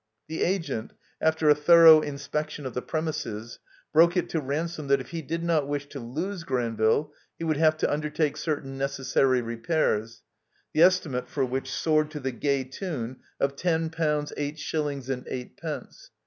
The 0.27 0.41
agent, 0.43 0.93
after 1.21 1.47
a 1.47 1.53
thorough 1.53 2.01
inspection 2.01 2.65
of 2.65 2.73
the 2.73 2.81
premises, 2.81 3.59
broke 3.93 4.17
it 4.17 4.29
to 4.29 4.41
Ransome 4.41 4.87
that 4.87 4.99
if 4.99 5.09
he 5.11 5.21
did 5.21 5.43
not 5.43 5.67
wish 5.67 5.85
to 5.89 5.99
lose 5.99 6.43
Granville, 6.43 7.13
he 7.37 7.43
would 7.43 7.57
have 7.57 7.77
to 7.77 7.85
tmdertake 7.87 8.35
certain 8.35 8.79
neces 8.79 9.05
sary 9.13 9.43
repairs, 9.43 10.23
the 10.73 10.81
estimate 10.81 11.29
for 11.29 11.45
which 11.45 11.69
soared 11.69 12.09
to 12.09 12.19
the 12.19 12.31
gay 12.31 12.63
tune 12.63 13.17
of 13.39 13.55
ten 13.55 13.91
pounds 13.91 14.33
eight 14.37 14.57
shillings 14.57 15.07
and 15.07 15.27
eight* 15.27 15.55
pence. 15.55 16.09